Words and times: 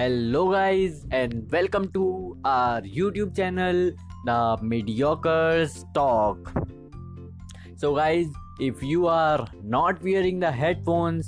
Hello 0.00 0.46
guys 0.48 1.02
and 1.12 1.32
welcome 1.52 1.86
to 1.86 2.04
our 2.46 2.82
YouTube 2.86 3.32
channel 3.32 3.92
the 4.26 4.56
mediocres 4.62 5.84
talk 5.94 6.48
so 7.80 7.92
guys 7.94 8.32
if 8.62 8.84
you 8.84 9.04
are 9.06 9.44
not 9.64 10.02
wearing 10.04 10.40
the 10.40 10.52
headphones 10.54 11.26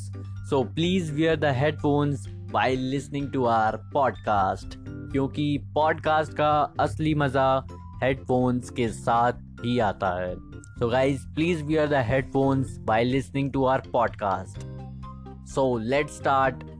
so 0.50 0.62
please 0.64 1.12
wear 1.12 1.36
the 1.36 1.52
headphones 1.56 2.26
by 2.52 2.76
listening 2.76 3.30
to 3.32 3.44
our 3.44 3.76
podcast 3.92 4.78
क्योंकि 4.86 5.58
podcast 5.74 6.32
का 6.32 6.50
असली 6.80 7.14
मज़ा 7.14 7.48
headphones 8.02 8.70
के 8.70 8.88
साथ 8.88 9.46
ही 9.64 9.78
आता 9.90 10.20
है। 10.20 10.34
So 10.78 10.88
guys 10.88 11.28
please 11.34 11.64
wear 11.64 11.88
the 11.88 12.04
headphones 12.08 12.78
by 12.78 13.04
listening 13.04 13.52
to 13.52 13.64
our 13.64 13.82
podcast 13.92 14.66
so 15.54 15.78
let 15.78 16.10
start 16.10 16.71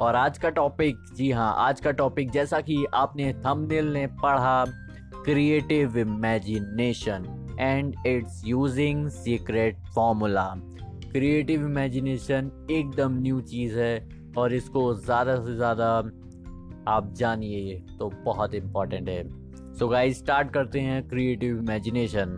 और 0.00 0.16
आज 0.16 0.38
का 0.38 0.50
टॉपिक 0.50 0.96
जी 1.14 1.30
हाँ 1.30 1.54
आज 1.58 1.80
का 1.80 1.90
टॉपिक 1.90 2.30
जैसा 2.30 2.60
कि 2.60 2.84
आपने 2.94 3.32
थंबनेल 3.34 3.92
ने 3.92 4.06
पढ़ा 4.22 4.64
creative 5.24 5.98
imagination 5.98 7.26
and 7.60 7.94
it's 8.06 8.42
using 8.46 9.08
secret 9.08 9.76
formula 9.94 10.44
creative 11.12 11.66
imagination 11.66 12.50
एकदम 12.70 13.18
न्यू 13.20 13.40
चीज़ 13.40 13.78
है 13.78 14.08
और 14.38 14.54
इसको 14.54 14.92
ज़्यादा 14.94 15.36
से 15.36 15.54
ज़्यादा 15.56 15.88
आप 16.92 17.12
जानिए 17.14 17.78
तो 17.98 18.10
बहुत 18.24 18.54
इंपॉर्टेंट 18.54 19.08
है। 19.08 19.22
सो 19.74 19.88
गाइस 19.88 20.18
स्टार्ट 20.18 20.50
करते 20.50 20.80
हैं 20.80 21.02
क्रिएटिव 21.08 21.58
इमेजिनेशन 21.58 22.34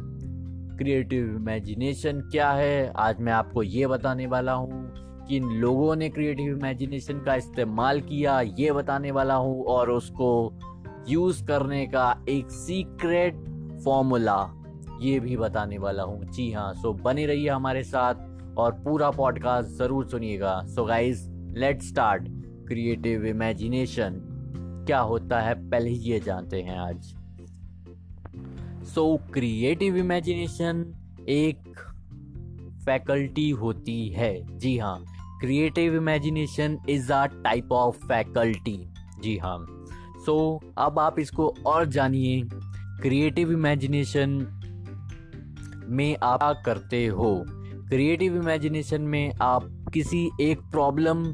क्रिएटिव 0.78 1.34
इमेजिनेशन 1.36 2.20
क्या 2.32 2.50
है? 2.50 2.92
आज 2.96 3.20
मैं 3.20 3.32
आपको 3.32 3.62
ये 3.62 3.86
बताने 3.86 4.26
वाला 4.26 4.52
हूँ। 4.52 5.03
किन 5.28 5.44
लोगों 5.60 5.94
ने 5.96 6.08
क्रिएटिव 6.08 6.46
इमेजिनेशन 6.48 7.20
का 7.24 7.34
इस्तेमाल 7.34 8.00
किया, 8.00 8.40
ये 8.40 8.72
बताने 8.72 9.10
वाला 9.10 9.34
हूँ 9.34 9.64
और 9.64 9.90
उसको 9.90 10.52
यूज़ 11.08 11.44
करने 11.46 11.86
का 11.86 12.24
एक 12.28 12.50
सीक्रेट 12.50 13.34
फॉर्मूला 13.84 14.36
ये 15.00 15.18
भी 15.20 15.36
बताने 15.36 15.78
वाला 15.78 16.02
हूँ। 16.02 16.24
जी 16.26 16.50
हाँ 16.52 16.72
सो 16.74 16.92
बने 16.94 17.26
रहिए 17.26 17.48
हमारे 17.48 17.82
साथ 17.84 18.58
और 18.58 18.72
पूरा 18.84 19.10
पॉडकास्ट 19.10 19.70
ज़रूर 19.78 20.06
सुनिएगा। 20.08 20.60
So 20.66 20.84
guys 20.84 21.28
let 21.58 21.82
start 21.82 22.28
creative 22.68 23.24
imagination 23.26 24.20
क्या 24.86 24.98
होता 25.00 25.40
है, 25.40 25.54
पहले 25.70 25.90
ये 25.90 26.20
जानते 26.20 26.60
हैं 26.62 26.78
आज। 26.78 27.14
सो 28.86 29.16
क्रिएटिव 29.32 29.96
इमेजिनेशन 29.96 30.84
एक 31.28 31.62
फैकल्टी 32.84 33.48
होती 33.52 34.08
है। 34.08 34.58
जी 34.58 34.76
हाँ 34.78 34.98
creative 35.44 35.96
imagination 35.96 36.78
is 36.88 37.12
a 37.12 37.26
type 37.26 37.72
of 37.72 37.96
faculty 37.96 38.92
जी 39.20 39.36
हाँ। 39.36 39.66
सो 40.26 40.60
so, 40.62 40.72
अब 40.78 40.98
आप 40.98 41.18
इसको 41.18 41.54
और 41.66 41.86
जानिए 41.86 42.42
क्रिएटिव 43.02 43.52
इमेजिनेशन 43.52 44.28
में 45.88 46.16
आप 46.22 46.62
करते 46.66 47.06
हो? 47.06 47.44
क्रिएटिव 47.88 48.36
इमेजिनेशन 48.36 49.02
में 49.02 49.32
आप 49.42 49.84
किसी 49.94 50.30
एक 50.40 50.60
प्रॉब्लम 50.60 51.24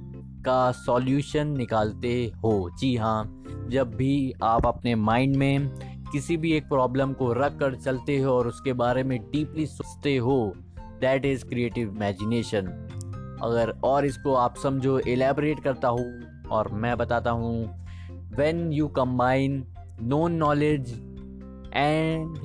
का 0.42 0.72
सॉल्यूशन 0.72 1.47
निकालते 1.47 2.33
हो। 2.44 2.70
जी 2.81 2.97
हाँ। 2.97 3.44
जब 3.69 3.94
भी 3.94 4.33
आप 4.42 4.66
अपने 4.66 4.94
माइंड 4.94 5.36
में 5.36 5.69
किसी 6.12 6.36
भी 6.36 6.53
एक 6.53 6.64
प्रॉब्लम 6.64 7.12
को 7.12 7.33
रख 7.33 7.58
कर 7.58 7.75
चलते 7.75 8.19
हो 8.19 8.33
और 8.33 8.48
उसके 8.48 8.72
बारे 8.72 9.03
में 9.03 9.20
डीपली 9.20 9.66
सोचते 9.66 10.16
हो 10.16 10.55
दैट 11.00 11.25
इज़ 11.25 11.44
क्रिएटिव 11.44 11.97
इमेजिनेशन 11.97 12.86
अगर 13.42 13.70
और 13.84 14.06
इसको 14.06 14.34
आप 14.34 14.56
समझो 14.56 14.98
एलेबरेट 14.98 15.60
करता 15.60 15.88
हूँ 15.88 16.20
और 16.50 16.69
मैं 16.72 16.96
बताता 16.96 17.30
हूँ। 17.30 17.55
When 18.36 18.72
you 18.72 18.88
combine 18.88 19.64
known 20.02 20.32
knowledge 20.32 20.91
and 21.75 22.37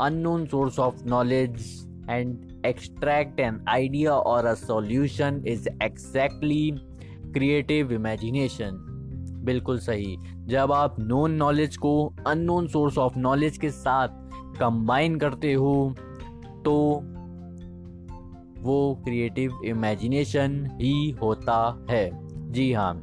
unknown 0.00 0.46
source 0.46 0.78
of 0.78 1.04
knowledge 1.06 1.66
and 2.10 2.62
extract 2.66 3.40
an 3.40 3.64
idea 3.68 4.12
और 4.12 4.46
a 4.46 4.54
solution 4.54 5.42
is 5.46 5.68
exactly 5.82 6.70
creative 7.34 7.92
imagination 7.92 8.84
बिल्कुल 9.44 9.78
सही। 9.78 10.16
जब 10.46 10.72
आप 10.72 10.96
नोन 11.00 11.32
नॉलेज 11.32 11.76
को 11.76 11.92
अननोन 12.26 12.66
सोर्स 12.66 12.98
ऑफ़ 12.98 13.18
नॉलेज 13.18 13.58
के 13.58 13.70
साथ 13.70 14.08
कंबाइन 14.58 15.18
करते 15.18 15.52
हो 15.52 15.94
तो 16.64 17.00
वो 18.62 18.94
क्रिएटिव 19.04 19.60
इमेजिनेशन 19.64 20.64
ही 20.72 21.10
होता 21.22 21.86
है। 21.90 22.10
जी 22.52 22.72
हाँ। 22.72 22.94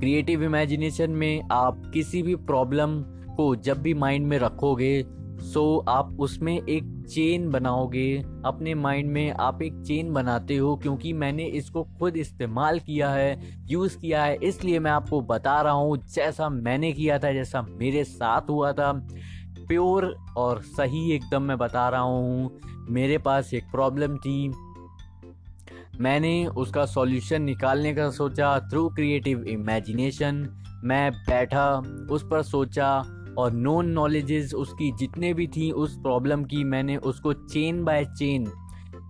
क्रिएटिव 0.00 0.42
इमेजिनेशन 0.42 1.10
में 1.10 1.42
आप 1.52 1.82
किसी 1.94 2.22
भी 2.22 2.34
प्रॉब्लम 2.34 3.00
को 3.36 3.54
जब 3.56 3.80
भी 3.82 3.94
माइंड 3.94 4.26
में 4.26 4.38
रखोगे 4.38 5.02
सो 5.42 5.62
आप 5.88 6.16
उसमें 6.20 6.52
एक 6.54 6.84
चेन 7.10 7.48
बनाओगे। 7.50 8.16
अपने 8.44 8.74
माइंड 8.74 9.10
में 9.10 9.30
आप 9.30 9.62
एक 9.62 9.80
चेन 9.80 10.12
बनाते 10.12 10.56
हो 10.56 10.74
क्योंकि 10.76 11.12
मैंने 11.12 11.44
इसको 11.44 11.82
खुद 11.98 12.16
इस्तेमाल 12.16 12.78
किया 12.78 13.10
है 13.10 13.40
यूज़ 13.70 13.96
किया 13.98 14.24
है, 14.24 14.36
इसलिए 14.36 14.78
मैं 14.78 14.90
आपको 14.90 15.20
बता 15.20 15.60
रहा 15.62 15.72
हूँ, 15.72 15.96
जैसा 16.14 16.48
मैंने 16.48 16.92
किया 16.92 17.18
था, 17.18 17.32
जैसा 17.32 17.62
मेरे 17.62 18.04
साथ 18.04 18.50
हुआ 18.50 18.72
था। 18.72 18.92
प्योर 19.68 20.14
और 20.36 20.60
सही 20.62 21.10
एकदम 21.12 21.42
मैं 21.42 21.58
बता 21.58 21.88
रहा 21.88 22.00
हूँ। 22.00 22.79
मेरे 22.90 23.18
पास 23.18 23.54
एक 23.54 23.70
प्रॉब्लम 23.70 24.16
थी। 24.16 24.48
मैंने 26.00 26.46
उसका 26.46 26.84
सॉल्यूशन 26.86 27.42
निकालने 27.42 27.92
का 27.94 28.10
सोचा 28.10 28.58
थ्रू 28.60 28.88
क्रिएटिव 28.88 29.42
इमेजिनेशन 29.44 30.48
मैं 30.84 31.10
बैठा, 31.12 31.66
उस 32.10 32.22
पर 32.30 32.42
सोचा 32.42 32.90
और 33.38 33.52
नोन 33.52 33.90
नॉलेजेस 33.90 34.54
उसकी 34.54 34.90
जितने 34.92 35.32
भी 35.34 35.46
थी, 35.46 35.70
उस 35.70 35.96
प्रॉब्लम 35.96 36.44
की 36.44 36.64
मैंने 36.64 36.96
उसको 36.96 37.32
चेन 37.32 37.84
बाय 37.84 38.04
चेन 38.18 38.46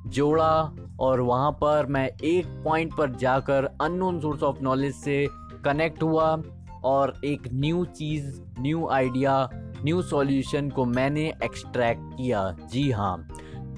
जोड़ा 0.07 0.73
और 1.01 1.21
वहाँ 1.21 1.51
पर 1.53 1.87
मैं 1.87 2.09
एक 2.25 2.47
पॉइंट 2.65 2.97
पर 2.97 3.15
जाकर 3.17 3.65
अननोन 3.83 4.21
सोर्स 4.21 4.43
ऑफ़ 4.43 4.63
नॉलेज 4.63 4.95
से 4.95 5.27
कनेक्ट 5.65 6.03
हुआ 6.03 6.43
और 6.85 7.21
एक 7.25 7.49
न्यू 7.53 7.85
चीज़ 7.85 8.41
न्यू 8.61 8.87
आइडिया 8.89 9.49
न्यू 9.85 10.03
सॉल्यूशन 10.03 10.71
को 10.71 10.85
मैंने 10.85 11.27
एक्सट्रैक्ट 11.45 12.03
किया। 12.17 12.51
जी 12.73 12.91
हाँ 12.91 13.17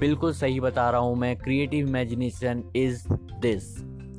बिल्कुल 0.03 0.33
सही 0.33 0.61
बता 0.61 0.89
रहा 0.91 1.01
हूँ 1.01 1.17
मैं 1.17 1.37
क्रिएटिव 1.39 1.89
इमेजिनेशन 1.89 2.63
इज़ 2.77 3.03
दिस 3.41 3.65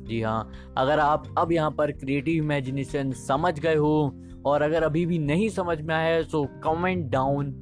जी 0.08 0.20
हाँ 0.22 0.72
अगर 0.78 0.98
आप 1.00 1.24
अब 1.38 1.52
यहाँ 1.52 1.70
पर 1.70 1.90
क्रिएटिव 1.92 2.44
इमेजिनेशन 2.44 3.10
समझ 3.18 3.58
गए 3.58 3.74
हो, 3.74 4.14
और 4.46 4.62
अगर 4.62 4.82
अभी 4.82 5.04
भी 5.06 5.18
नहीं 5.18 5.48
समझ 5.48 5.80
में 5.80 5.94
आया 5.94 6.22
तो 6.22 6.44
comment 6.64 7.10
down 7.10 7.54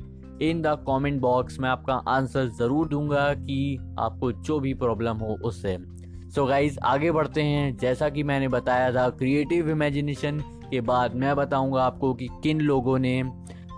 in 0.43 0.61
the 0.62 0.77
comment 0.88 1.21
box 1.21 1.59
में 1.61 1.69
आपका 1.69 1.94
आंसर 2.09 2.49
ज़रूर 2.59 2.88
दूँगा 2.88 3.32
कि 3.34 3.77
आपको 3.99 4.31
जो 4.32 4.59
भी 4.61 4.75
प्रॉब्लम 4.75 5.16
हो 5.16 5.37
उससे। 5.44 5.77
सो 5.77 6.41
so 6.41 6.49
गाइज़ 6.49 6.78
आगे 6.84 7.11
बढ़ते 7.12 7.43
हैं। 7.43 7.77
जैसा 7.77 8.09
कि 8.09 8.22
मैंने 8.22 8.49
बताया 8.49 8.93
था 8.93 9.09
क्रिएटिव 9.11 9.71
इमेजिनेशन 9.71 10.38
के 10.71 10.81
बाद 10.82 11.15
मैं 11.15 11.34
बताऊँगा 11.37 11.82
आपको 11.84 12.12
कि 12.15 12.28
किन 12.43 12.61
लोगों 12.61 12.99
ने 12.99 13.22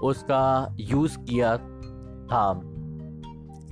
उसका 0.03 0.77
यूज़ 0.81 1.19
किया 1.21 1.57
था। 1.57 2.74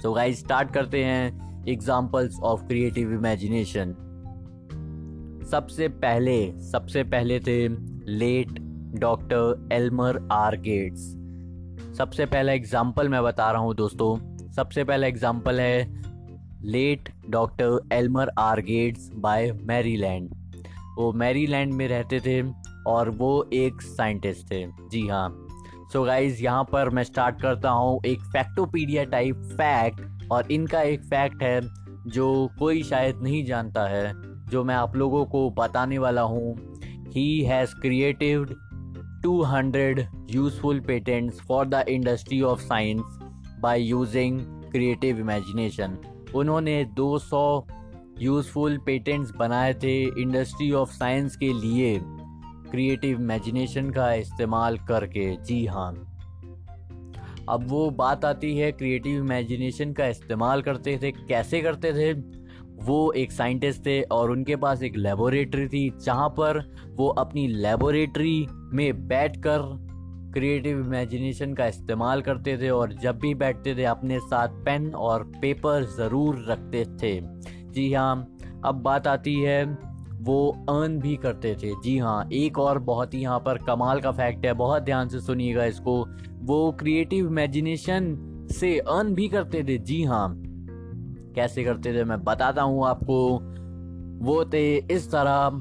सो 0.02 0.12
गाइज़ 0.12 0.38
स्टार्ट 0.38 0.70
करते 0.74 1.04
हैं 1.04 1.64
एग्जाम्पल्स 1.68 2.38
ऑफ़ 2.42 2.62
क्रिएटिव 2.68 3.12
इमेजिनेशन 3.12 3.92
सबसे 5.50 5.88
पहले 6.04 6.36
सबसे 6.70 7.02
पहले 7.04 7.38
थे 7.40 7.56
late 8.08 8.58
doctor 9.00 9.68
Elmer 9.72 10.18
R 10.32 10.56
Gates 10.60 11.02
सबसे 11.98 12.26
पहला 12.26 12.52
एग्ज़ाम्पल 12.52 13.08
मैं 13.08 13.22
बता 13.22 13.50
रहा 13.50 13.62
हूँ 13.62 13.74
दोस्तों। 13.74 14.16
सबसे 14.50 14.84
पहला 14.84 15.06
एग्ज़ाम्पल 15.06 15.60
है 15.60 15.86
late 16.64 17.08
doctor 17.30 17.78
Elmer 17.92 18.30
R 18.38 18.60
Gates 18.62 19.08
by 19.16 19.52
Maryland 19.64 20.28
वो 20.98 21.12
मैरीलैंड 21.12 21.72
में 21.72 21.86
रहते 21.88 22.20
थे 22.20 22.42
और 22.90 23.10
वो 23.10 23.32
एक 23.52 23.82
साइंटिस्ट 23.82 24.50
थे। 24.50 24.66
जी 24.90 25.06
हाँ। 25.08 25.28
सो 25.92 26.02
गाइज़ 26.02 26.42
यहाँ 26.42 26.64
पर 26.64 26.88
मैं 26.88 27.02
स्टार्ट 27.04 27.40
करता 27.42 27.70
हूँ 27.70 28.00
एक 28.06 28.20
फैक्टोपीडिया 28.20 29.04
टाइप 29.04 29.36
फैक्ट 29.36 30.30
और 30.32 30.52
इनका 30.52 30.80
एक 30.82 31.02
फैक्ट 31.02 31.42
है 31.42 31.60
जो 32.06 32.50
कोई 32.58 32.82
शायद 32.82 33.18
नहीं 33.22 33.44
जानता 33.44 33.86
है, 33.88 34.12
जो 34.46 34.64
मैं 34.64 34.74
आप 34.74 34.96
लोगों 34.96 35.24
को 35.26 35.50
बताने 35.50 35.98
वाला 35.98 36.22
हूँ। 36.22 36.54
He 37.08 37.40
has 37.40 37.74
creative 37.74 38.44
200 39.22 40.00
useful 40.30 40.80
patents 40.80 41.40
for 41.40 41.66
the 41.66 41.84
industry 41.88 42.40
of 42.42 42.60
science 42.60 43.18
by 43.64 43.76
using 43.78 44.40
creative 44.40 45.18
imagination 45.18 45.98
उन्होंने 46.34 46.84
200 46.98 47.62
यूजफुल 48.20 48.78
पेटेंट्स 48.78 49.30
बनाए 49.30 49.74
थे 49.74 50.22
इंडस्ट्री 50.22 50.72
ऑफ़ 50.72 50.90
साइंस 50.90 51.36
के 51.36 51.52
लिए। 51.52 52.00
क्रिएटिव 52.72 53.20
इमेजिनेशन 53.20 53.90
का 53.90 54.12
इस्तेमाल 54.12 54.78
करके। 54.78 55.36
जी 55.36 55.64
हाँ। 55.66 55.92
अब 57.48 57.66
वो 57.68 57.90
बात 57.90 58.24
आती 58.24 58.56
है 58.56 58.70
क्रिएटिव 58.72 59.16
इमेजिनेशन 59.16 59.92
का 59.92 60.06
इस्तेमाल 60.06 60.62
करते 60.62 60.98
थे, 61.02 61.10
कैसे 61.12 61.60
करते 61.60 61.92
थे? 61.92 62.12
वो 62.84 63.12
एक 63.12 63.32
साइंटिस्ट 63.32 63.86
थे 63.86 64.00
और 64.02 64.30
उनके 64.30 64.56
पास 64.56 64.82
एक 64.82 64.96
लेबोरेटरी 64.96 65.68
थी, 65.68 65.90
जहाँ 66.04 66.28
पर 66.28 66.58
वो 66.96 67.08
अपनी 67.08 67.46
लेबोरेटरी 67.48 68.46
में 68.50 69.06
बैठकर 69.08 69.58
क्रिएटिव 70.34 70.80
इमेजिनेशन 70.80 71.54
का 71.54 71.66
इस्तेमाल 71.66 72.22
करते 72.22 72.56
थे 72.58 72.70
और 72.70 72.92
जब 72.92 73.18
भी 73.18 73.34
बैठते 73.34 73.74
थे, 73.74 73.84
अपने 73.84 74.18
साथ 74.18 74.48
पेन 74.64 74.94
और 74.94 75.24
पेपर 75.40 75.84
ज़रूर 75.96 76.44
रखते 76.48 76.84
थे। 77.02 77.18
जी 77.72 77.92
हाँ 77.92 78.36
अब 78.64 78.74
बात 78.74 79.06
आती 79.06 79.34
है 79.34 79.64
वो 80.22 80.66
अर्न 80.70 80.98
भी 80.98 81.16
करते 81.16 81.54
थे। 81.54 81.70
जी 81.84 81.96
हाँ 81.98 82.28
एक 82.32 82.58
और 82.58 82.78
बहुत 82.78 83.14
ही 83.14 83.20
यहाँ 83.20 83.38
पर 83.38 83.58
कमाल 83.58 84.00
का 84.00 84.10
फैक्ट 84.12 84.44
है, 84.46 84.52
बहुत 84.52 84.82
ध्यान 84.82 85.08
से 85.08 85.20
सुनिएगा 85.20 85.64
इसको। 85.64 86.04
वो 86.42 86.70
क्रिएटिव 86.72 87.26
इमेजिनेशन 87.26 88.14
से 88.52 88.78
अर्न 88.78 89.14
भी 89.14 89.28
करते 89.28 89.62
थे। 89.64 89.78
जी 89.78 90.02
हाँ। 90.04 90.34
कैसे 91.34 91.64
करते 91.64 91.92
थे 91.94 92.04
मैं 92.04 92.22
बताता 92.24 92.62
हूँ 92.62 92.86
आपको। 92.86 93.18
वो 94.24 94.44
थे 94.44 94.76
इस 94.94 95.10
तरह 95.10 95.60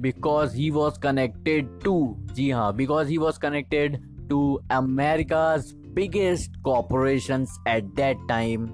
because 0.00 0.56
he 0.56 0.70
was 0.70 0.98
connected 1.00 1.68
to 1.84 1.94
जी 2.32 2.50
हाँ 2.50 2.74
because 2.76 3.08
he 3.08 3.16
was 3.18 3.38
connected 3.38 3.96
to 4.28 4.40
America's 4.72 5.72
biggest 5.94 6.56
corporation 6.56 7.46
at 7.68 7.84
that 7.96 8.26
time 8.28 8.68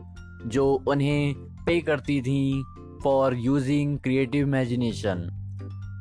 जो 0.46 0.66
उन्हें 0.88 1.34
पे 1.66 1.80
करती 1.80 2.20
थी। 2.20 2.64
फॉर 3.04 3.34
यूजिंग 3.34 3.98
क्रिएटिव 3.98 4.46
इमेजिनेशन 4.46 5.28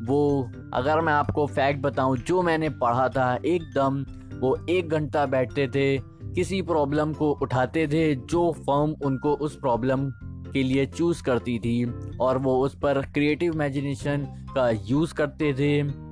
वो, 0.03 0.51
अगर 0.73 1.01
मैं 1.01 1.13
आपको 1.13 1.45
फैक्ट 1.45 1.81
बताऊँ, 1.81 2.17
जो 2.17 2.41
मैंने 2.41 2.69
पढ़ा 2.69 3.09
था, 3.09 3.39
एकदम 3.45 4.05
वो 4.39 4.57
एक 4.69 4.89
घंटा 4.89 5.25
बैठते 5.25 5.67
थे, 5.67 5.97
किसी 6.35 6.61
प्रॉब्लम 6.61 7.13
को 7.13 7.31
उठाते 7.31 7.87
थे, 7.87 8.15
जो 8.15 8.51
फर्म 8.51 8.95
उनको 9.05 9.33
उस 9.33 9.55
प्रॉब्लम 9.55 10.09
के 10.53 10.63
लिए 10.63 10.85
चूज़ 10.85 11.23
करती 11.23 11.59
थी, 11.59 11.85
और 12.21 12.37
वो 12.37 12.65
उस 12.65 12.75
पर 12.75 13.01
क्रिएटिव 13.01 13.53
इमेजिनेशन 13.53 14.17
का 14.55 14.69
यूज़ 14.69 15.13
करते 15.13 15.53
थे, 15.53 16.07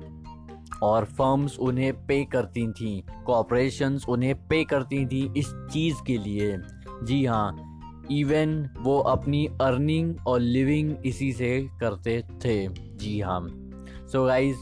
और 0.82 1.04
फर्म्स 1.04 1.58
उन्हें 1.58 2.06
पे 2.06 2.24
करती 2.24 2.68
थी 2.68 3.04
कॉरपोरेशंस 3.26 4.04
उन्हें 4.08 4.34
पे 4.34 4.64
करती 4.64 5.06
थी 5.06 5.32
इस 5.36 5.48
चीज़ 5.72 5.96
के 6.06 6.18
लिए। 6.18 6.58
जी 7.02 7.24
हाँ 7.24 7.65
इवन 8.12 8.68
वो 8.78 8.98
अपनी 8.98 9.46
अर्निंग 9.60 10.14
और 10.26 10.40
लिविंग 10.40 10.94
इसी 11.06 11.32
से 11.32 11.60
करते 11.80 12.22
थे। 12.44 12.66
जी 12.68 13.20
हाँ। 13.20 13.40
सो 13.42 14.18
so 14.18 14.26
गाइज़ 14.26 14.56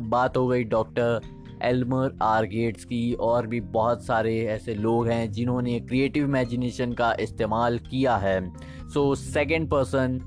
बात 0.00 0.36
हो 0.36 0.46
गई 0.46 0.64
डॉक्टर 0.64 1.20
एल्मर 1.62 2.16
आर 2.22 2.46
गेट्स 2.46 2.84
की 2.84 3.12
और 3.12 3.46
भी 3.46 3.60
बहुत 3.60 4.04
सारे 4.04 4.38
ऐसे 4.46 4.74
लोग 4.74 5.08
हैं 5.08 5.30
जिन्होंने 5.32 5.78
क्रिएटिव 5.80 6.24
इमेजिनेशन 6.24 6.92
का 6.92 7.14
इस्तेमाल 7.20 7.78
किया 7.78 8.16
है। 8.16 8.40
सो 8.88 9.14
सेकेंड 9.14 9.68
पर्सन 9.70 10.18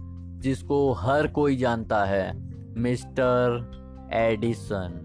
जिसको 0.44 0.92
हर 0.94 1.28
कोई 1.28 1.56
जानता 1.56 2.04
है, 2.06 2.32
मिस्टर 2.78 4.10
एडिसन 4.14 5.00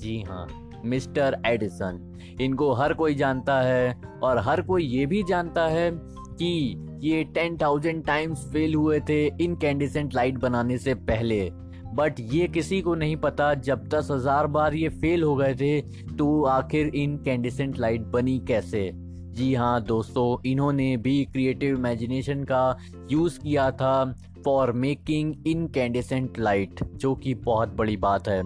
जी 0.00 0.20
हाँ 0.22 0.46
मिस्टर 0.84 1.36
एडिसन 1.46 1.98
इनको 2.40 2.72
हर 2.72 2.94
कोई 2.94 3.14
जानता 3.14 3.60
है 3.60 3.94
और 4.22 4.38
हर 4.38 4.62
कोई 4.62 4.84
ये 4.84 5.06
भी 5.06 5.22
जानता 5.22 5.66
है 5.68 5.90
कि 6.32 6.76
ये 7.02 7.22
टेन 7.34 7.56
थाउज़ेंड 7.56 8.04
टाइम्स 8.04 8.46
फेल 8.52 8.74
हुए 8.74 9.00
थे 9.08 9.24
इनकेंडिसेंट 9.40 10.14
लाइट 10.14 10.38
बनाने 10.38 10.78
से 10.78 10.94
पहले। 10.94 11.48
बट 11.94 12.20
ये 12.20 12.46
किसी 12.48 12.80
को 12.82 12.94
नहीं 12.94 13.16
पता, 13.16 13.52
जब 13.54 13.86
दस 13.88 14.08
हज़ार 14.10 14.46
बार 14.46 14.74
ये 14.74 14.88
फेल 14.88 15.22
हो 15.22 15.34
गए 15.36 15.54
थे 15.54 15.80
तो 16.16 16.42
आखिर 16.44 16.86
इन 16.86 17.02
इनकेंडिसेंट 17.02 17.78
लाइट 17.78 18.02
बनी 18.08 18.38
कैसे? 18.48 18.90
जी 19.32 19.52
हाँ 19.54 19.82
दोस्तों, 19.84 20.36
इन्होंने 20.50 20.96
भी 20.96 21.24
क्रिएटिव 21.24 21.76
इमेजिनेशन 21.76 22.44
का 22.44 22.78
यूज़ 23.10 23.38
किया 23.40 23.70
था 23.70 24.04
फॉर 24.44 24.72
मेकिंग 24.72 25.34
इनकेंडिसेंट 25.46 26.38
लाइट 26.38 26.82
जो 26.84 27.14
कि 27.14 27.34
बहुत 27.34 27.68
बड़ी 27.68 27.96
बात 27.96 28.28
है। 28.28 28.42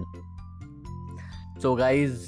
सो 1.57 1.71
so 1.71 1.79
गाइज़ 1.79 2.27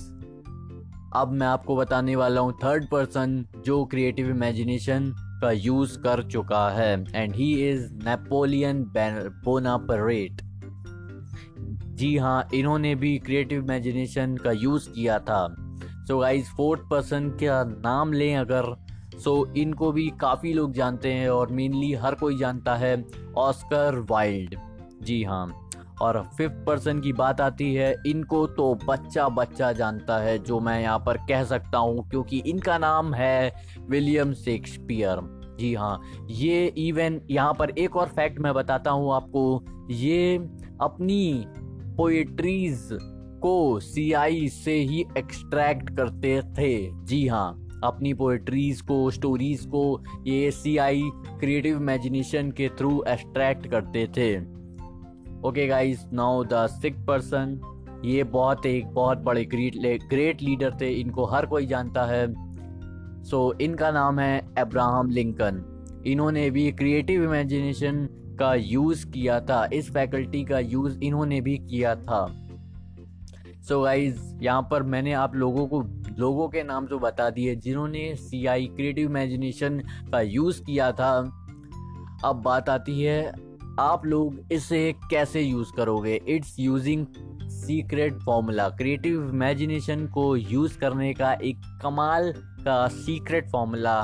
अब 1.16 1.32
मैं 1.32 1.46
आपको 1.46 1.76
बताने 1.76 2.16
वाला 2.16 2.40
हूँ 2.40 2.52
थर्ड 2.64 2.88
पर्सन 2.88 3.44
जो 3.64 3.84
क्रिएटिव 3.84 4.30
इमेजिनेशन 4.30 5.12
का 5.40 5.50
यूज़ 5.50 5.98
कर 5.98 6.22
चुका 6.22 6.68
है 6.70 7.04
and 7.14 7.34
he 7.34 7.68
is 7.68 7.92
Napoleon 7.92 8.82
Bonaparte 9.44 10.42
जी 11.94 12.16
हाँ 12.16 12.48
इन्होंने 12.54 12.94
भी 12.94 13.18
क्रिएटिव 13.18 13.64
इमेजिनेशन 13.64 14.36
का 14.36 14.52
यूज़ 14.52 14.90
किया 14.90 15.18
था। 15.18 15.56
सो 16.08 16.18
गाइस 16.18 16.50
फोर्थ 16.50 16.80
पर्सन 16.90 17.28
का 17.30 17.64
नाम 17.64 18.12
लें 18.12 18.36
अगर 18.36 18.76
सो 19.18 19.46
so, 19.46 19.56
इनको 19.56 19.92
भी 19.92 20.10
काफ़ी 20.20 20.52
लोग 20.52 20.72
जानते 20.72 21.12
हैं 21.12 21.28
और 21.28 21.48
मेनली 21.48 21.92
हर 21.92 22.14
कोई 22.14 22.38
जानता 22.38 22.74
है 22.76 23.04
ऑस्कर 23.36 24.06
वाइल्ड 24.10 24.54
जी 25.02 25.22
हाँ। 25.22 25.67
और 26.02 26.22
फिफ्थ 26.36 26.64
पर्सन 26.66 27.00
की 27.00 27.12
बात 27.12 27.40
आती 27.40 27.72
है, 27.74 27.94
इनको 28.06 28.46
तो 28.46 28.74
बच्चा 28.84 29.28
बच्चा 29.30 29.72
जानता 29.72 30.18
है, 30.18 30.38
जो 30.38 30.60
मैं 30.60 30.80
यहाँ 30.80 30.98
पर 30.98 31.16
कह 31.28 31.44
सकता 31.44 31.78
हूँ, 31.78 32.08
क्योंकि 32.10 32.38
इनका 32.46 32.78
नाम 32.78 33.14
है 33.14 33.52
विलियम 33.88 34.32
शेक्सपियर 34.34 35.20
जी 35.60 35.72
हाँ 35.74 36.00
ये 36.30 36.66
इवन 36.78 37.20
यहाँ 37.30 37.54
पर 37.54 37.70
एक 37.70 37.96
और 37.96 38.08
फैक्ट 38.08 38.38
मैं 38.40 38.52
बताता 38.54 38.90
हूँ 38.90 39.14
आपको, 39.14 39.64
ये 39.90 40.36
अपनी 40.80 41.44
पोएट्रीज 41.96 42.88
को 43.42 43.80
सीआई 43.80 44.48
से 44.48 44.74
ही 44.74 45.00
एक्सट्रैक्ट 45.18 45.90
करते 45.96 46.40
थे। 46.58 46.74
जी 47.04 47.26
हाँ 47.26 47.80
अपनी 47.84 48.12
पोएट्रीज 48.14 48.80
को 48.80 49.10
स्टोरीज 49.10 49.64
को 49.66 49.82
ये 50.26 50.50
सीआई 50.50 51.02
क्रिएटिव 51.40 51.76
इमेजिनेशन 51.76 52.50
के 52.50 52.68
थ्रू 52.68 53.02
एक्सट्रैक्ट 53.08 53.66
करते 53.66 54.06
थे। 54.16 54.30
Okay 55.44 55.66
guys 55.66 56.04
now 56.12 56.44
the 56.44 56.66
six 56.66 57.00
person 57.00 57.60
ये 58.04 58.22
बहुत 58.24 58.66
एक 58.66 58.86
बहुत 58.86 59.18
बड़े 59.18 59.44
ग्रेट 59.44 59.76
ग्रेट 60.10 60.42
लीडर 60.42 60.72
थे। 60.80 60.88
इनको 60.90 61.24
हर 61.24 61.46
कोई 61.46 61.66
जानता 61.66 62.04
है। 62.04 62.26
सो 63.24 63.52
so, 63.52 63.60
इनका 63.60 63.90
नाम 63.90 64.18
है 64.18 64.54
अब्राहम 64.58 65.10
लिंकन 65.10 65.62
इन्होंने 66.06 66.50
भी 66.50 66.72
क्रिएटिव 66.72 67.24
इमेजिनेशन 67.24 68.08
का 68.40 68.54
यूज़ 68.54 69.06
किया 69.06 69.40
था। 69.40 69.68
इस 69.72 69.90
फैकल्टी 69.90 70.44
का 70.44 70.58
यूज़ 70.58 71.00
इन्होंने 71.00 71.40
भी 71.40 71.58
किया 71.58 71.94
था। 71.96 72.26
सो 73.68 73.74
so 73.74 73.84
गाइज़ 73.84 74.20
यहाँ 74.42 74.68
पर 74.70 74.82
मैंने 74.82 75.12
आप 75.12 75.34
लोगों 75.36 75.66
को 75.66 75.82
लोगों 76.18 76.48
के 76.48 76.62
नाम 76.62 76.86
तो 76.86 76.98
बता 76.98 77.30
दिए 77.30 77.56
जिन्होंने 77.56 78.14
सी 78.16 78.46
आई 78.46 78.66
क्रिएटिव 78.66 79.10
इमेजिनेशन 79.10 79.82
का 80.12 80.20
यूज़ 80.20 80.62
किया 80.62 80.92
था। 80.92 81.18
अब 82.24 82.42
बात 82.44 82.68
आती 82.68 83.02
है 83.02 83.47
आप 83.78 84.06
लोग 84.06 84.52
इसे 84.52 84.92
कैसे 85.10 85.40
यूज़ 85.40 85.72
करोगे? 85.72 86.14
It's 86.28 86.54
using 86.58 87.04
secret 87.50 88.14
formula 88.20 88.68
creative 88.68 89.28
imagination 89.28 90.06
को 90.06 90.24
यूज़ 90.36 90.78
करने 90.78 91.12
का 91.14 91.32
एक 91.32 91.60
कमाल 91.82 92.32
का 92.64 92.86
सीक्रेट 92.88 93.50
फॉर्मूला 93.50 94.00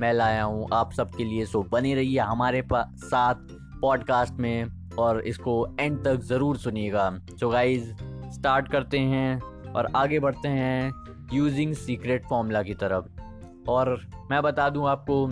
मैं 0.00 0.12
लाया 0.12 0.44
हूँ 0.44 0.68
आप 0.72 0.92
सबके 0.92 1.24
लिए। 1.24 1.44
सो 1.46 1.62
बने 1.72 1.94
रहिए 1.94 2.18
हमारे 2.20 2.62
साथ 2.72 3.34
पॉडकास्ट 3.80 4.34
में 4.34 4.94
और 4.98 5.20
इसको 5.26 5.56
एंड 5.80 6.02
तक 6.04 6.20
ज़रूर 6.24 6.56
सुनिएगा। 6.56 7.10
सो 7.30 7.48
गाइज़ 7.50 7.92
स्टार्ट 8.34 8.70
करते 8.72 8.98
हैं 8.98 9.40
और 9.72 9.90
आगे 9.96 10.18
बढ़ते 10.18 10.48
हैं 10.48 10.92
यूजिंग 11.32 11.74
सीक्रेट 11.76 12.26
फॉर्मूला 12.28 12.62
की 12.62 12.74
तरफ़। 12.74 13.70
और 13.70 13.98
मैं 14.30 14.42
बता 14.42 14.68
दूँ 14.70 14.88
आपको 14.88 15.26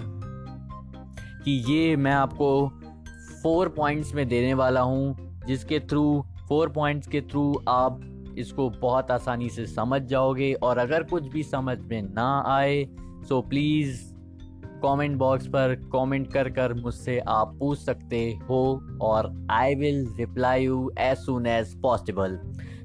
कि 1.44 1.52
ये 1.72 1.94
मैं 1.96 2.12
आपको 2.12 2.48
फोर 3.44 3.68
पॉइंट्स 3.68 4.14
में 4.14 4.28
देने 4.28 4.54
वाला 4.54 4.80
हूँ, 4.80 5.16
जिसके 5.46 5.80
थ्रू, 5.80 6.24
फोर 6.48 6.68
पॉइंट्स 6.68 7.08
के 7.08 7.20
थ्रू 7.20 7.62
आप 7.68 8.00
इसको 8.38 8.70
बहुत 8.70 9.10
आसानी 9.10 9.48
से 9.48 9.66
समझ 9.66 10.02
जाओगे 10.02 10.52
और 10.52 10.78
अगर 10.78 11.02
कुछ 11.02 11.28
भी 11.28 11.42
समझ 11.42 11.78
में 11.78 12.02
ना 12.02 12.44
आए 12.46 12.88
सो 13.28 13.40
प्लीज़ 13.40 14.14
कमेंट 14.82 15.16
बॉक्स 15.16 15.46
पर 15.46 15.74
कमेंट 15.74 16.32
कर 16.32 16.50
कर 16.50 16.74
मुझसे 16.74 17.18
आप 17.18 17.56
पूछ 17.58 17.78
सकते 17.78 18.38
हो 18.48 18.80
और 19.02 19.46
I 19.50 19.74
will 19.74 20.14
reply 20.18 20.64
you 20.64 20.92
as 20.98 21.16
soon 21.16 21.46
as 21.46 21.80
possible 21.80 22.38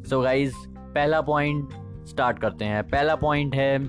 so 0.10 0.22
guys 0.22 0.54
पहला 0.70 1.22
पॉइंट 1.22 1.70
स्टार्ट 2.08 2.40
करते 2.40 2.66
हैं। 2.66 2.84
पहला 2.84 3.16
पॉइंट 3.16 3.56
है 3.56 3.80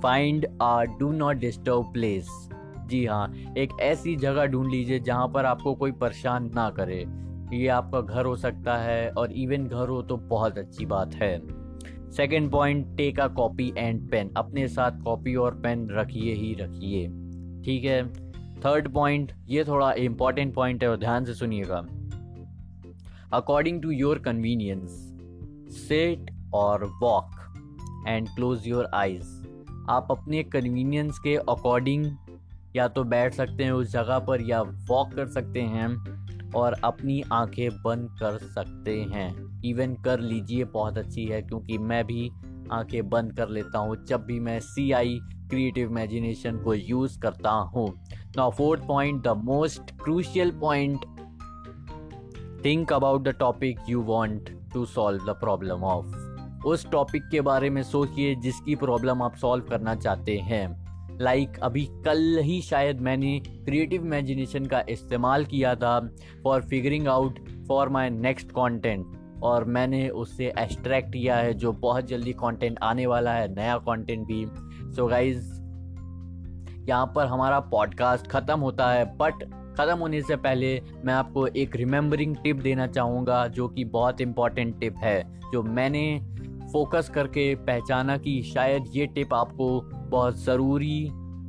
find 0.00 0.46
a 0.62 0.84
do 0.84 1.12
not 1.12 1.36
disturb 1.36 1.92
place 1.92 2.49
जी 2.90 3.04
हाँ 3.06 3.54
एक 3.58 3.72
ऐसी 3.80 4.14
जगह 4.16 4.46
ढूंढ 4.46 4.70
लीजिए 4.70 4.98
जहाँ 4.98 5.28
पर 5.28 5.44
आपको 5.44 5.74
कोई 5.74 5.92
परेशान 5.92 6.50
ना 6.54 6.68
करे। 6.70 7.04
ये 7.52 7.66
आपका 7.68 8.00
घर 8.00 8.24
हो 8.24 8.36
सकता 8.36 8.76
है 8.76 9.10
और 9.10 9.32
इवन 9.32 9.66
घर 9.66 9.88
हो 9.88 10.00
तो 10.02 10.16
बहुत 10.16 10.58
अच्छी 10.58 10.86
बात 10.86 11.14
है। 11.14 11.38
Second 12.10 12.50
point 12.50 12.96
take 12.96 13.20
a 13.20 13.26
copy 13.28 13.72
and 13.76 14.10
pen 14.10 14.30
अपने 14.36 14.66
साथ 14.68 15.00
कॉपी 15.02 15.34
और 15.34 15.54
पेन 15.54 15.86
रखिए 15.90 16.34
ही 16.34 16.54
रखिए। 16.54 17.06
ठीक 17.64 17.84
है? 17.84 18.02
थर्ड 18.64 18.92
पॉइंट 18.92 19.32
ये 19.48 19.64
थोड़ा 19.64 19.92
इंपॉर्टेंट 19.92 20.54
पॉइंट 20.54 20.82
है 20.82 20.90
और 20.90 20.96
ध्यान 20.96 21.24
से 21.24 21.34
सुनिएगा। 21.34 21.86
According 23.32 23.82
to 23.82 23.90
your 23.90 24.18
convenience 24.18 24.90
set 25.78 26.30
और 26.54 26.84
walk 27.02 27.30
and 28.08 28.28
close 28.28 28.66
your 28.68 28.90
eyes 28.94 29.38
आप 29.90 30.08
अपने 30.10 30.42
कन्वीनियंस 30.42 31.18
के 31.18 31.36
अकॉर्डिंग 31.36 32.04
या 32.76 32.88
तो 32.88 33.04
बैठ 33.04 33.34
सकते 33.34 33.64
हैं 33.64 33.72
उस 33.72 33.92
जगह 33.92 34.18
पर 34.18 34.42
या 34.42 34.60
वॉक 34.62 35.14
कर 35.14 35.26
सकते 35.26 35.60
हैं 35.60 36.50
और 36.56 36.72
अपनी 36.84 37.22
आँखें 37.32 37.70
बंद 37.82 38.08
कर 38.20 38.38
सकते 38.38 39.00
हैं। 39.02 39.60
इवन 39.64 39.94
कर 39.94 40.20
लीजिए, 40.20 40.64
बहुत 40.64 40.98
अच्छी 40.98 41.24
है, 41.24 41.42
क्योंकि 41.42 41.78
मैं 41.78 42.04
भी 42.04 42.30
आँखें 42.72 43.08
बंद 43.08 43.36
कर 43.36 43.48
लेता 43.48 43.78
हूँ 43.78 43.96
जब 44.04 44.24
भी 44.24 44.40
मैं 44.40 44.60
सी 44.60 44.90
आई 44.92 45.18
क्रिएटिव 45.50 45.90
इमेजिनेशन 45.90 46.56
को 46.56 46.74
यूज़ 46.74 47.18
करता 47.20 47.50
हूँ। 47.50 47.88
Now 48.36 48.50
fourth 48.50 48.86
point 48.86 49.22
the 49.22 49.28
most 49.28 49.90
crucial 50.02 50.50
point 50.50 51.04
think 52.64 52.92
about 52.92 53.22
the 53.22 53.28
topic 53.28 53.78
you 53.88 54.02
want 54.02 54.50
to 54.74 54.84
solve 54.86 55.26
the 55.26 55.30
problem 55.30 55.84
of 55.84 56.66
उस 56.66 56.90
टॉपिक 56.90 57.22
के 57.22 57.40
बारे 57.40 57.70
में 57.70 57.82
सोचिए 57.82 58.34
जिसकी 58.34 58.74
प्रॉब्लम 58.76 59.22
आप 59.22 59.36
सॉल्व 59.36 59.64
करना 59.64 59.94
चाहते 59.94 60.36
हैं। 60.38 60.89
लाइक 61.20 61.48
like, 61.48 61.62
अभी 61.62 61.88
कल 62.04 62.38
ही 62.42 62.60
शायद 62.62 63.00
मैंने 63.00 63.40
क्रिएटिव 63.40 64.06
इमेजिनेशन 64.06 64.64
का 64.64 64.84
इस्तेमाल 64.88 65.44
किया 65.44 65.74
था 65.74 66.10
for 66.44 66.62
figuring 66.62 67.08
out 67.08 67.38
for 67.68 67.88
my 67.88 68.10
next 68.10 68.52
content 68.52 69.06
और 69.42 69.64
मैंने 69.64 70.08
उससे 70.08 70.46
एक्सट्रैक्ट 70.46 71.08
किया 71.08 71.36
है 71.36 71.54
जो 71.54 71.72
बहुत 71.72 72.04
जल्दी 72.04 72.32
कंटेंट 72.32 72.78
आने 72.82 73.06
वाला 73.06 73.32
है 73.32 73.54
नया 73.54 73.78
कंटेंट 73.78 74.26
भी। 74.26 74.46
सो 74.92 75.06
गाइज़ 75.06 75.60
यहाँ 76.88 77.12
पर 77.16 77.26
हमारा 77.26 77.60
पॉडकास्ट 77.60 78.26
ख़त्म 78.26 78.60
होता 78.60 78.90
है 78.90 79.04
बट 79.04 79.34
ख़त्म 79.78 79.98
होने 79.98 80.22
से 80.22 80.36
पहले 80.36 80.82
मैं 81.04 81.14
आपको 81.14 81.46
एक 81.46 81.76
रिमेम्बरिंग 81.76 82.36
टिप 82.36 82.56
देना 82.56 82.86
चाहूँगा 82.86 83.46
जो 83.46 83.68
कि 83.68 83.84
बहुत 83.84 84.20
इंपॉर्टेंट 84.20 84.80
टिप 84.80 84.96
है 84.96 85.40
जो 85.52 85.62
मैंने 85.62 86.20
फोकस 86.72 87.08
करके 87.14 87.54
पहचाना 87.66 88.16
कि 88.16 88.40
शायद 88.42 88.84
ये 88.94 89.06
टिप 89.06 89.34
आपको 89.34 89.68
बहुत 90.10 90.38
ज़रूरी 90.38 90.98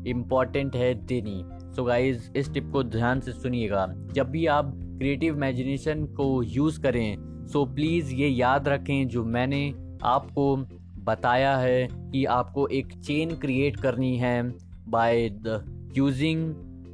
इंपॉर्टेंट 0.09 0.75
है 0.75 0.93
देनी। 1.05 1.41
सो 1.43 1.81
so 1.81 1.87
गाइज़ 1.87 2.29
इस 2.37 2.51
टिप 2.53 2.69
को 2.71 2.83
ध्यान 2.83 3.19
से 3.19 3.31
सुनिएगा। 3.31 3.85
जब 4.13 4.29
भी 4.29 4.45
आप 4.47 4.73
क्रिएटिव 4.77 5.35
इमेजिनेशन 5.35 6.05
को 6.17 6.43
यूज़ 6.43 6.81
करें 6.81 7.45
सो 7.47 7.59
so 7.59 7.73
प्लीज़ 7.75 8.13
ये 8.15 8.27
याद 8.27 8.67
रखें 8.67 9.07
जो 9.07 9.23
मैंने 9.25 9.63
आपको 10.03 10.55
बताया 11.03 11.55
है 11.57 11.87
कि 11.91 12.25
आपको 12.25 12.67
एक 12.67 12.93
चेन 12.93 13.35
क्रिएट 13.35 13.77
करनी 13.77 14.15
है 14.17 14.41
by 14.89 15.29
the 15.29 15.63
using 15.97 16.53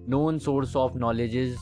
known 0.09 0.37
source 0.39 0.75
of 0.75 0.97
knowledges 0.97 1.57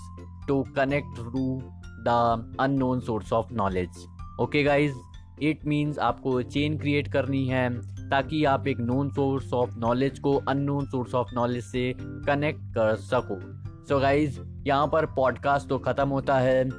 to 0.47 0.61
connect 0.75 1.17
to 1.17 1.61
the 2.07 2.55
unknown 2.59 2.99
source 2.99 3.33
of 3.33 3.53
knowledge 3.53 4.05
okay 4.41 4.63
guys 4.63 4.93
it 5.41 5.65
means 5.65 5.99
आपको 5.99 6.41
चेन 6.41 6.77
क्रिएट 6.77 7.11
करनी 7.13 7.45
है, 7.47 7.69
ताकि 8.09 8.43
आप 8.45 8.67
एक 8.67 8.79
नोन 8.79 9.09
सोर्स 9.09 9.53
ऑफ़ 9.53 9.77
नॉलेज 9.77 10.19
को 10.19 10.35
अननोन 10.49 10.85
सोर्स 10.85 11.15
ऑफ़ 11.15 11.33
नॉलेज 11.35 11.63
से 11.63 11.93
कनेक्ट 11.99 12.61
कर 12.75 12.95
सको। 12.95 13.39
सो 13.89 13.99
गाइज़ 13.99 14.39
यहाँ 14.67 14.87
पर 14.87 15.05
पॉडकास्ट 15.05 15.69
तो 15.69 15.77
ख़त्म 15.79 16.07
होता 16.09 16.37
है। 16.39 16.69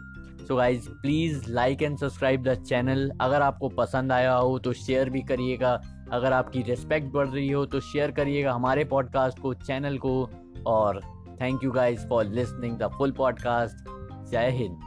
So 0.47 0.57
guys 0.57 0.89
please 0.93 1.51
like 1.53 1.83
and 1.83 1.99
subscribe 1.99 2.43
the 2.43 2.55
channel 2.63 3.11
अगर 3.21 3.43
आपको 3.43 3.69
पसंद 3.69 4.13
आया 4.13 4.35
हो 4.35 4.59
तो 4.59 4.73
शेयर 4.73 5.11
भी 5.11 5.23
करिएगा। 5.23 5.81
अगर 6.13 6.33
आपकी 6.33 6.63
रिस्पेक्ट 6.63 7.13
बढ़ 7.13 7.29
रही 7.29 7.51
हो 7.51 7.65
तो 7.67 7.81
शेयर 7.83 8.11
करिएगा 8.11 8.53
हमारे 8.53 8.85
पॉडकास्ट 8.85 9.39
को 9.39 9.55
चैनल 9.55 9.99
को। 9.99 10.29
और 10.67 11.01
thank 11.41 11.65
you 11.65 11.71
guys 11.71 12.07
for 12.09 12.25
listening 12.25 12.77
the 12.79 12.91
full 12.99 13.13
podcast 13.13 13.89
जय 14.31 14.51
हिंद। 14.51 14.79